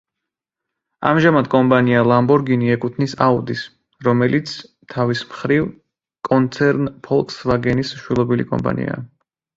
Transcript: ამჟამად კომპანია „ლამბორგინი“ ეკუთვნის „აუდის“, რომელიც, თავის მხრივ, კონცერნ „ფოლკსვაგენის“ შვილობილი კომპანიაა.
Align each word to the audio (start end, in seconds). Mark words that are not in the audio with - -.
ამჟამად 1.09 1.49
კომპანია 1.55 1.99
„ლამბორგინი“ 2.11 2.71
ეკუთვნის 2.77 3.13
„აუდის“, 3.27 3.67
რომელიც, 4.07 4.55
თავის 4.95 5.21
მხრივ, 5.35 5.69
კონცერნ 6.31 6.93
„ფოლკსვაგენის“ 7.09 7.93
შვილობილი 8.03 8.49
კომპანიაა. 8.55 9.03